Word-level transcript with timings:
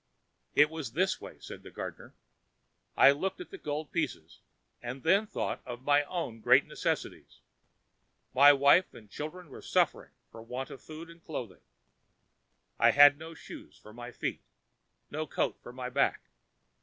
"It 0.55 0.71
was 0.71 0.93
this 0.93 1.21
way," 1.21 1.37
said 1.39 1.61
the 1.61 1.69
gardener: 1.69 2.15
"I 2.97 3.11
looked 3.11 3.39
at 3.39 3.51
the 3.51 3.57
gold 3.59 3.91
pieces, 3.91 4.39
and 4.81 5.03
then 5.03 5.27
thought 5.27 5.61
of 5.63 5.83
my 5.83 6.05
own 6.05 6.39
great 6.39 6.65
necessities. 6.65 7.41
My 8.33 8.51
wife 8.51 8.95
and 8.95 9.11
children 9.11 9.49
were 9.49 9.61
suffering 9.61 10.13
from 10.31 10.45
the 10.47 10.51
want 10.51 10.71
of 10.71 10.81
food 10.81 11.11
and 11.11 11.23
clothing. 11.23 11.61
I 12.79 12.89
had 12.89 13.19
no 13.19 13.35
shoes 13.35 13.77
for 13.77 13.93
my 13.93 14.11
feet, 14.11 14.41
no 15.11 15.27
coat 15.27 15.59
for 15.61 15.71
my 15.71 15.91
back. 15.91 16.21